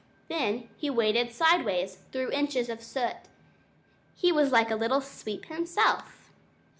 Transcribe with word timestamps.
Then 0.29 0.67
he 0.77 0.89
waded 0.89 1.31
sideways 1.31 1.99
through 2.11 2.31
inches 2.31 2.69
of 2.69 2.81
soot. 2.81 3.17
He 4.15 4.31
was 4.31 4.51
like 4.51 4.71
a 4.71 4.75
little 4.75 4.99
sweep 4.99 5.45
himself. 5.45 6.31